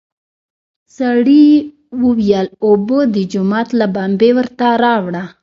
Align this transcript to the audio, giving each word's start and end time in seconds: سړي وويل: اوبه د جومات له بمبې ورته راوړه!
سړي 0.97 1.47
وويل: 2.03 2.47
اوبه 2.65 2.99
د 3.13 3.15
جومات 3.31 3.67
له 3.79 3.85
بمبې 3.95 4.31
ورته 4.37 4.67
راوړه! 4.83 5.23